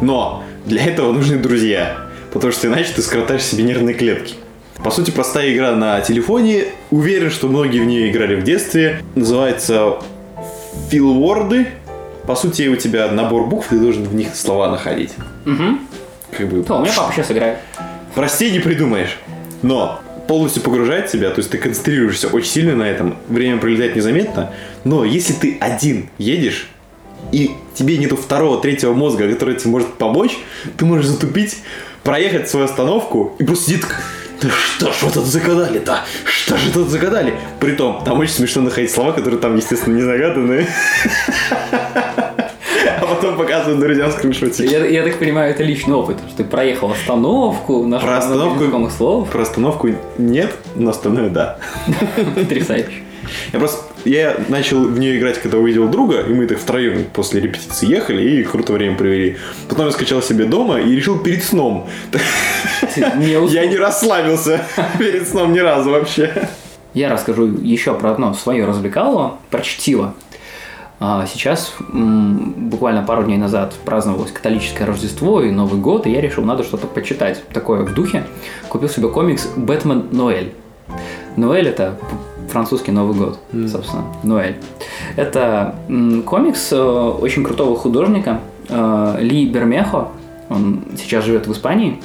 [0.00, 2.07] Но для этого нужны друзья.
[2.32, 4.34] Потому что иначе ты скоротаешь себе нервные клетки.
[4.82, 6.66] По сути, простая игра на телефоне.
[6.90, 9.02] Уверен, что многие в нее играли в детстве.
[9.14, 9.96] Называется
[10.90, 11.68] филворды.
[12.26, 15.12] По сути, у тебя набор букв, ты должен в них слова находить.
[15.44, 15.80] Мгм.
[16.30, 17.58] Как бы О, у меня папа сейчас играет.
[18.14, 19.18] Простей не придумаешь.
[19.62, 24.52] Но полностью погружает тебя, то есть ты концентрируешься очень сильно на этом, время пролетает незаметно.
[24.84, 26.68] Но если ты один едешь,
[27.32, 30.38] и тебе нету второго, третьего мозга, который тебе может помочь,
[30.76, 31.58] ты можешь затупить,
[32.08, 33.84] проехать свою остановку и просто сидит
[34.40, 36.04] да что ж вы тут загадали-то?
[36.24, 37.34] Что же тут загадали?
[37.60, 40.66] Притом, там очень смешно находить слова, которые там, естественно, не загаданы.
[43.00, 44.62] А потом показывают друзьям скриншотики.
[44.62, 49.30] Я, я так понимаю, это личный опыт, что ты проехал остановку, нашел Про остановку- слов.
[49.30, 51.58] Про остановку нет, но остальное да.
[52.34, 53.02] Потрясающе.
[53.52, 57.40] Я просто я начал в нее играть, когда увидел друга, и мы так втроем после
[57.40, 59.36] репетиции ехали и круто время провели.
[59.68, 61.88] Потом я скачал себе дома и решил перед сном.
[63.16, 63.48] не.
[63.48, 64.64] Я не расслабился
[64.98, 66.48] перед сном ни разу вообще.
[66.94, 70.14] Я расскажу еще про одно свое развлекалово, про чтиво.
[71.00, 76.44] А, Сейчас, буквально пару дней назад, праздновалось католическое Рождество и Новый год, и я решил,
[76.44, 78.24] надо что-то почитать такое в духе.
[78.68, 80.54] Купил себе комикс «Бэтмен Ноэль».
[81.36, 81.98] Ноэль– это
[82.48, 84.56] французский Новый год, собственно, Ноэль.
[85.16, 85.74] Это
[86.26, 90.08] комикс э, очень крутого художника э, Ли Бермехо,
[90.48, 92.00] он сейчас живет в Испании.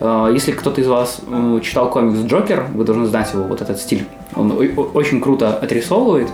[0.00, 1.20] Э, Если кто-то из вас
[1.62, 4.04] читал комикс «Джокер», вы должны знать его, вот этот стиль.
[4.34, 4.52] Он
[4.94, 6.28] очень круто отрисовывает.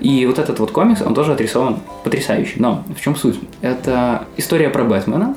[0.00, 2.54] И вот этот вот комикс, он тоже отрисован потрясающе.
[2.58, 3.40] Но в чем суть?
[3.62, 5.34] Это история про Бэтмена,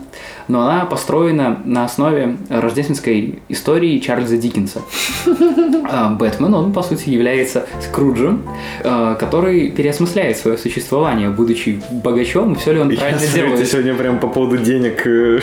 [0.51, 4.81] но она построена на основе рождественской истории Чарльза Диккенса.
[5.93, 8.43] А Бэтмен, он, по сути, является Скруджем,
[8.81, 13.67] э, который переосмысляет свое существование, будучи богачом, и все ли он правильно делает.
[13.67, 15.05] сегодня прям по поводу денег.
[15.05, 15.39] э,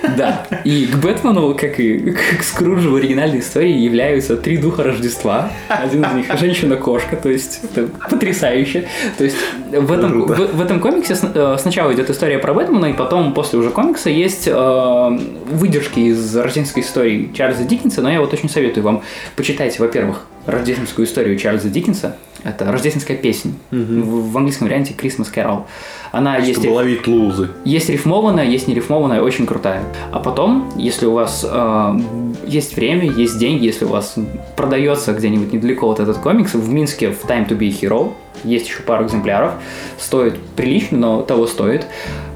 [0.16, 0.46] Да.
[0.64, 5.50] И к Бэтмену, как и к Скруджу в оригинальной истории, являются три духа Рождества.
[5.68, 8.86] Один из них женщина-кошка, то есть это потрясающе.
[9.18, 9.36] То есть
[9.70, 13.58] в этом, в, в этом комиксе э, сначала идет история про Бэтмена, и потом, после
[13.58, 15.18] уже комикса, есть э,
[15.50, 19.02] выдержки из рождественской истории Чарльза Диккенса, но я вот очень советую вам
[19.36, 22.16] почитать, во-первых, рождественскую историю Чарльза Диккенса.
[22.42, 23.52] Это рождественская песня.
[23.70, 25.64] В, в английском варианте Christmas Carol.
[26.12, 27.50] Она есть Чтобы ловить лузы.
[27.64, 29.84] есть рифмованная, есть нерифмованная, очень крутая.
[30.10, 32.00] А потом, если у вас э,
[32.46, 34.14] есть время, есть деньги, если у вас
[34.56, 38.68] продается где-нибудь недалеко вот этот комикс, в Минске в Time to be a Hero, есть
[38.68, 39.52] еще пару экземпляров,
[39.98, 41.86] стоит прилично, но того стоит.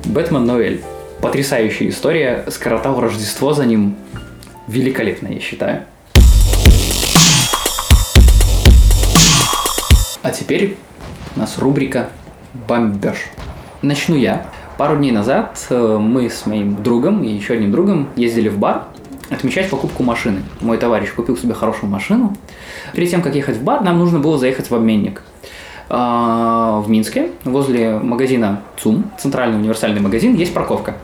[0.05, 0.83] Бэтмен Ноэль.
[1.25, 3.97] Потрясающая история, скоротал Рождество за ним.
[4.69, 5.85] Великолепно, я считаю.
[10.21, 10.77] А теперь
[11.35, 12.11] у нас рубрика
[12.69, 13.17] «Бомбеж».
[13.81, 14.47] Начну я.
[14.77, 18.85] Пару дней назад э, мы с моим другом и еще одним другом ездили в бар
[19.31, 20.43] отмечать покупку машины.
[20.61, 22.37] Мой товарищ купил себе хорошую машину.
[22.93, 25.23] Перед тем, как ехать в бар, нам нужно было заехать в обменник.
[25.89, 30.97] А, В Минске, возле магазина ЦУМ, центральный универсальный магазин, есть парковка.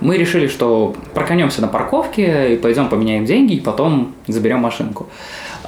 [0.00, 5.08] Мы решили, что проканемся на парковке и пойдем поменяем деньги, и потом заберем машинку.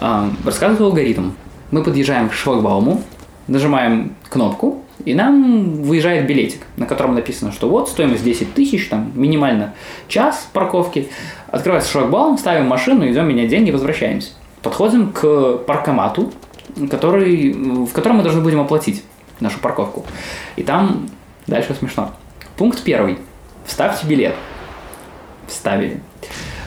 [0.01, 1.31] А, Рассказываю алгоритм.
[1.71, 3.03] Мы подъезжаем к шлагбауму,
[3.47, 9.13] нажимаем кнопку, и нам выезжает билетик, на котором написано, что вот стоимость 10 тысяч, там
[9.15, 9.75] минимально
[10.09, 11.09] час парковки.
[11.49, 14.31] Открывается шлагбаум, ставим машину, идем менять деньги, возвращаемся.
[14.63, 16.33] Подходим к паркомату,
[16.89, 19.03] который, в котором мы должны будем оплатить
[19.41, 20.05] нашу парковку.
[20.57, 21.09] И там
[21.47, 22.13] дальше смешно.
[22.57, 23.19] Пункт первый.
[23.65, 24.35] Вставьте билет.
[25.47, 26.01] Вставили.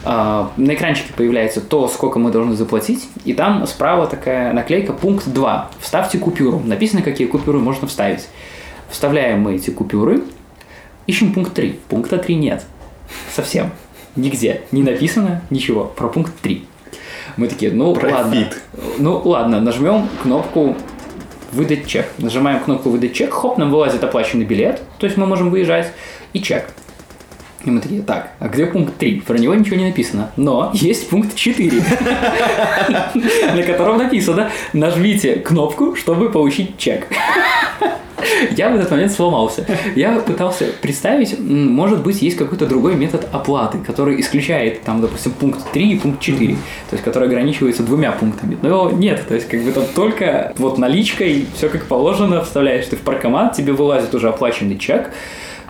[0.03, 5.27] А, На экранчике появляется то, сколько мы должны заплатить, и там справа такая наклейка пункт
[5.27, 5.71] 2.
[5.79, 6.59] Вставьте купюру.
[6.59, 8.27] Написано, какие купюры можно вставить.
[8.89, 10.23] Вставляем мы эти купюры,
[11.07, 11.79] ищем пункт 3.
[11.89, 12.65] Пункта 3 нет.
[13.33, 13.71] Совсем.
[14.15, 14.61] Нигде.
[14.71, 16.65] Не написано ничего про пункт 3.
[17.37, 18.09] Мы такие, ну ладно.
[18.09, 18.61] Профит.
[18.97, 20.75] Ну ладно, нажмем кнопку
[21.51, 22.07] выдать чек.
[22.17, 25.91] Нажимаем кнопку выдать чек, хоп, нам вылазит оплаченный билет, то есть мы можем выезжать,
[26.33, 26.65] и чек.
[27.65, 29.21] И мы такие, так, а где пункт 3?
[29.21, 30.31] Про него ничего не написано.
[30.35, 31.71] Но есть пункт 4,
[33.55, 37.07] на котором написано, нажмите кнопку, чтобы получить чек.
[38.57, 39.65] Я в этот момент сломался.
[39.95, 45.71] Я пытался представить, может быть, есть какой-то другой метод оплаты, который исключает, там, допустим, пункт
[45.71, 46.59] 3 и пункт 4, то
[46.93, 48.57] есть который ограничивается двумя пунктами.
[48.61, 52.85] Но его нет, то есть как бы там только вот наличкой, все как положено, вставляешь
[52.85, 55.11] ты в паркомат, тебе вылазит уже оплаченный чек,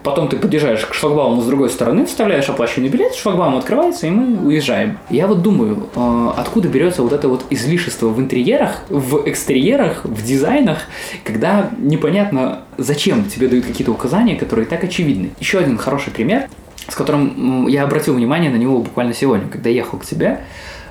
[0.03, 4.45] Потом ты подъезжаешь к шлагбауму с другой стороны, вставляешь оплаченный билет, шлагбаум открывается, и мы
[4.45, 4.97] уезжаем.
[5.09, 10.21] Я вот думаю, э, откуда берется вот это вот излишество в интерьерах, в экстерьерах, в
[10.21, 10.79] дизайнах,
[11.23, 15.31] когда непонятно, зачем тебе дают какие-то указания, которые так очевидны.
[15.39, 16.49] Еще один хороший пример,
[16.89, 20.41] с которым я обратил внимание на него буквально сегодня, когда ехал к тебе.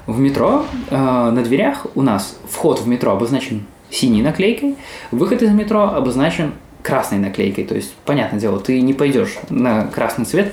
[0.06, 4.76] В метро э, на дверях у нас вход в метро обозначен синей наклейкой,
[5.10, 7.64] выход из метро обозначен красной наклейкой.
[7.64, 10.52] То есть, понятное дело, ты не пойдешь на красный цвет,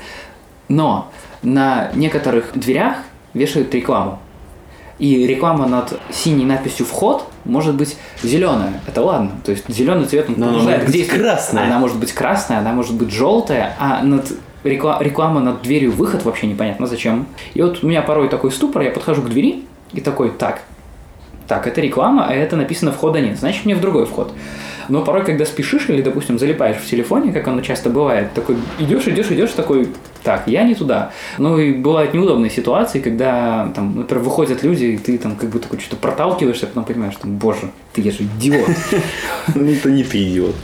[0.68, 1.10] но
[1.42, 2.98] на некоторых дверях
[3.34, 4.20] вешают рекламу.
[5.00, 8.74] И реклама над синей надписью «Вход» может быть зеленая.
[8.86, 9.32] Это ладно.
[9.46, 11.22] То есть зеленый цвет он Но она к быть действию.
[11.24, 11.64] красная.
[11.68, 14.30] Она может быть красная, она может быть желтая, а над
[14.66, 17.28] рекла- реклама над дверью выход вообще непонятно зачем.
[17.54, 19.64] И вот у меня порой такой ступор, я подхожу к двери
[19.94, 20.64] и такой, так,
[21.50, 24.32] так, это реклама, а это написано входа нет, значит мне в другой вход.
[24.88, 29.08] Но порой, когда спешишь или, допустим, залипаешь в телефоне, как оно часто бывает, такой идешь,
[29.08, 29.90] идешь, идешь, такой,
[30.24, 31.12] так, я не туда.
[31.40, 35.60] Ну и бывают неудобные ситуации, когда, там, например, выходят люди, и ты там как бы
[35.60, 38.70] такой что-то проталкиваешься, а потом понимаешь, что, боже, ты я же идиот.
[39.56, 40.56] Ну, это не ты идиот.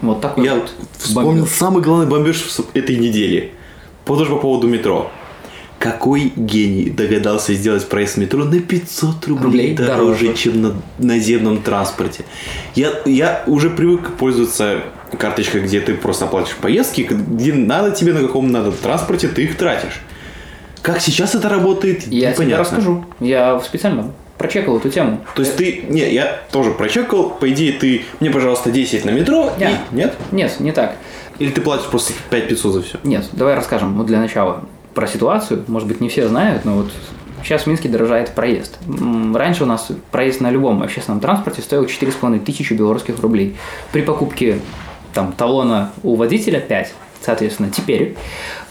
[0.00, 0.62] Вот такой Я
[0.96, 3.52] вспомнил самый главный бомбеж этой недели.
[4.06, 5.10] Тоже по поводу метро.
[5.80, 10.34] Какой гений догадался сделать проезд метро на 500 рублей, Рублей дороже, дороже.
[10.34, 12.26] чем на наземном транспорте.
[12.74, 14.82] Я, я уже привык пользоваться
[15.18, 19.56] карточкой, где ты просто оплачиваешь поездки, где надо тебе на каком надо транспорте, ты их
[19.56, 20.02] тратишь.
[20.82, 22.58] Как сейчас это работает, Я тебе непонятно.
[22.58, 23.04] расскажу.
[23.18, 25.24] Я специально прочекал эту тему.
[25.34, 25.84] То есть ты...
[25.88, 27.30] Не, я тоже прочекал.
[27.30, 28.04] По идее, ты...
[28.20, 29.50] Мне, пожалуйста, 10 на метро.
[29.58, 29.70] Я.
[29.70, 29.74] И...
[29.92, 30.14] Нет?
[30.30, 30.96] Нет, не так.
[31.38, 32.98] Или ты платишь просто 5500 за все?
[33.02, 35.64] Нет, давай расскажем вот для начала про ситуацию.
[35.68, 36.90] Может быть, не все знают, но вот
[37.42, 38.78] сейчас в Минске дорожает проезд.
[39.34, 43.56] Раньше у нас проезд на любом общественном транспорте стоил 4,5 тысячи белорусских рублей.
[43.92, 44.60] При покупке
[45.12, 46.92] там, талона у водителя 5.
[47.22, 48.16] Соответственно, теперь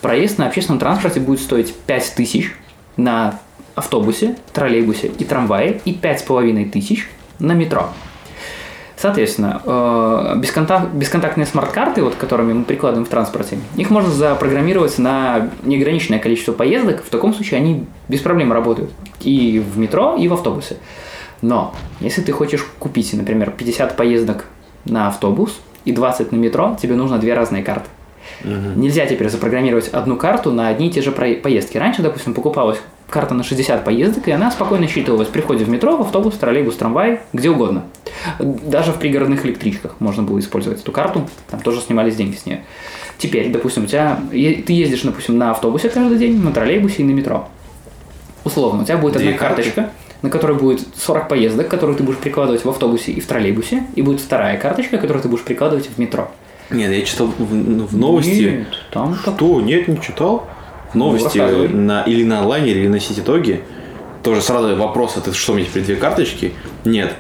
[0.02, 2.56] проезд на общественном транспорте будет стоить 5 тысяч
[2.98, 3.40] на
[3.76, 7.90] автобусе, троллейбусе и трамвае и 5,5 тысяч на метро.
[9.02, 15.52] Соответственно, э, бесконтак- бесконтактные смарт-карты, вот, которыми мы прикладываем в транспорте, их можно запрограммировать на
[15.64, 17.02] неограниченное количество поездок.
[17.06, 20.78] В таком случае они без проблем работают и в метро, и в автобусе.
[21.42, 24.48] Но если ты хочешь купить, например, 50 поездок
[24.84, 27.88] на автобус и 20 на метро, тебе нужно две разные карты.
[28.44, 31.78] Нельзя теперь запрограммировать одну карту на одни и те же поездки.
[31.78, 35.98] Раньше, допустим, покупалась карта на 60 поездок, и она спокойно считывалась при входе в метро,
[35.98, 37.84] в автобус, троллейбус, трамвай, где угодно.
[38.40, 42.64] Даже в пригородных электричках можно было использовать эту карту, там тоже снимались деньги с нее.
[43.18, 47.12] Теперь, допустим, у тебя, ты ездишь, допустим, на автобусе каждый день, на троллейбусе и на
[47.12, 47.50] метро.
[48.46, 49.56] Условно, у тебя будет Две одна карты.
[49.56, 49.90] карточка,
[50.22, 54.02] на которой будет 40 поездок, которые ты будешь прикладывать в автобусе и в троллейбусе, и
[54.02, 56.30] будет вторая карточка, которую ты будешь прикладывать в метро.
[56.72, 58.30] Нет, я читал в, ну, в новости.
[58.30, 59.62] Нет, там так- Что?
[59.62, 60.48] Нет, не читал.
[60.94, 63.62] В новости Ну, на, или на онлайне, или на сетитоге.
[64.24, 66.54] Тоже сразу вопрос, это что мне теперь две карточки?
[66.86, 67.16] Нет.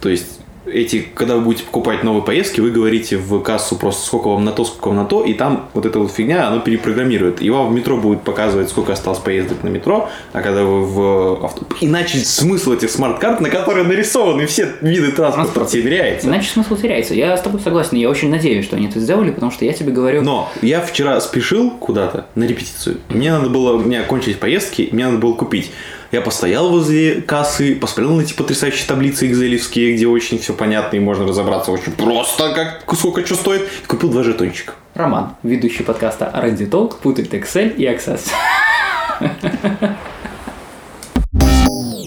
[0.00, 4.28] То есть эти, когда вы будете покупать новые поездки, вы говорите в кассу просто сколько
[4.28, 7.42] вам на то, сколько вам на то, и там вот эта вот фигня, она перепрограммирует.
[7.42, 11.44] И вам в метро будет показывать, сколько осталось поездок на метро, а когда вы в
[11.44, 11.66] авто...
[11.80, 15.70] Иначе смысл этих смарт-карт, на которые нарисованы все виды транспорта, Транспорт.
[15.70, 16.28] теряется.
[16.28, 17.14] Иначе смысл теряется.
[17.14, 17.96] Я с тобой согласен.
[17.96, 20.22] Я очень надеюсь, что они это сделали, потому что я тебе говорю...
[20.22, 22.98] Но я вчера спешил куда-то на репетицию.
[23.08, 25.70] Мне надо было, меня кончились поездки, мне надо было купить.
[26.12, 31.00] Я постоял возле кассы, посмотрел на эти потрясающие таблицы экзелевские, где очень все понятно и
[31.00, 33.62] можно разобраться очень просто, как сколько что стоит.
[33.82, 34.74] И купил два жетончика.
[34.92, 38.28] Роман, ведущий подкаста R&D Talk, путает Excel и Access.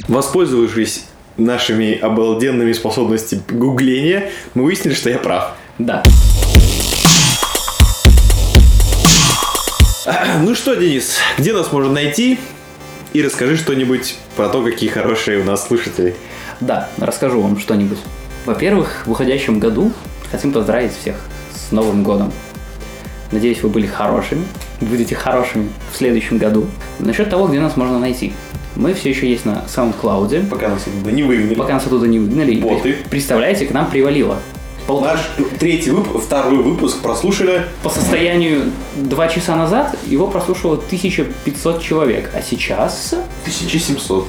[0.07, 1.05] Воспользовавшись
[1.37, 5.55] нашими обалденными способностями гугления, мы выяснили, что я прав.
[5.79, 6.03] Да.
[10.41, 12.37] Ну что, Денис, где нас можно найти?
[13.15, 16.15] И расскажи что-нибудь про то, какие хорошие у нас слушатели.
[16.59, 17.99] Да, расскажу вам что-нибудь.
[18.45, 19.93] Во-первых, в уходящем году
[20.29, 21.15] хотим поздравить всех
[21.53, 22.33] с Новым годом.
[23.31, 24.43] Надеюсь, вы были хорошими,
[24.81, 26.67] будете хорошими в следующем году.
[26.99, 28.33] Насчет того, где нас можно найти.
[28.75, 30.49] Мы все еще есть на SoundCloud.
[30.49, 31.55] Пока нас оттуда не выгнали.
[31.55, 32.51] Пока нас оттуда не выгнали.
[32.51, 32.97] И Боты.
[33.09, 34.39] Представляете, к нам привалило.
[34.87, 35.19] Наш
[35.59, 37.65] третий выпуск, второй выпуск прослушали.
[37.81, 43.13] По состоянию два часа назад его прослушало 1500 человек, а сейчас...
[43.43, 44.27] 1700.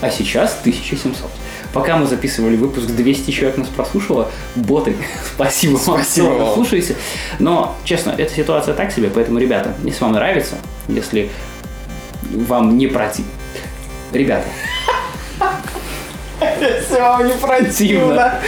[0.00, 1.30] А сейчас 1700.
[1.72, 4.30] Пока мы записывали выпуск, 200 человек нас прослушало.
[4.56, 4.96] Боты,
[5.34, 6.54] спасибо вам, Спасибо что вам.
[6.54, 6.96] слушаете.
[7.38, 10.56] Но, честно, эта ситуация так себе, поэтому, ребята, если вам нравится,
[10.88, 11.30] если
[12.32, 13.24] вам не против...
[14.12, 14.46] Ребята,
[16.40, 18.40] Если вам не противно.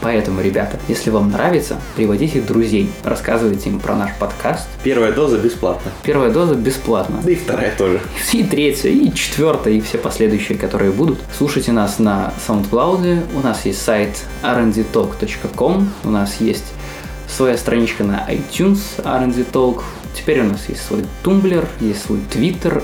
[0.00, 4.68] Поэтому, ребята, если вам нравится, приводите друзей, рассказывайте им про наш подкаст.
[4.82, 5.90] Первая доза бесплатно.
[6.02, 7.20] Первая доза бесплатно.
[7.24, 8.00] Да и вторая тоже.
[8.34, 11.20] И третья, и четвертая, и все последующие, которые будут.
[11.36, 14.10] Слушайте нас на SoundCloud, у нас есть сайт
[14.42, 16.74] rndtalk.com, у нас есть
[17.26, 19.82] своя страничка на iTunes R&D Talk,
[20.14, 22.82] теперь у нас есть свой Tumblr, есть свой Twitter,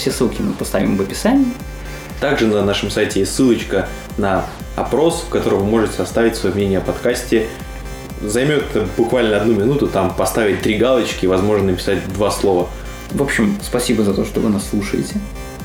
[0.00, 1.46] все ссылки мы поставим в описании.
[2.20, 6.78] Также на нашем сайте есть ссылочка на опрос, в котором вы можете оставить свое мнение
[6.78, 7.46] о подкасте.
[8.22, 8.64] Займет
[8.96, 12.68] буквально одну минуту, там поставить три галочки и, возможно, написать два слова.
[13.12, 15.16] В общем, спасибо за то, что вы нас слушаете.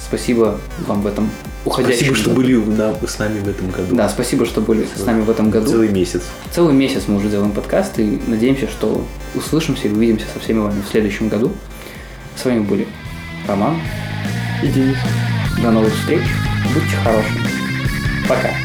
[0.01, 1.29] Спасибо вам в этом
[1.65, 2.41] уходящем Спасибо, что году.
[2.41, 3.95] были да, с нами в этом году.
[3.95, 5.71] Да, спасибо, что были с нами в этом году.
[5.71, 6.23] Целый месяц.
[6.51, 10.81] Целый месяц мы уже делаем подкаст и надеемся, что услышимся и увидимся со всеми вами
[10.81, 11.51] в следующем году.
[12.35, 12.87] С вами были
[13.47, 13.77] Роман
[14.67, 14.97] Денис.
[15.61, 16.23] До новых встреч.
[16.73, 17.47] Будьте хорошими.
[18.27, 18.64] Пока.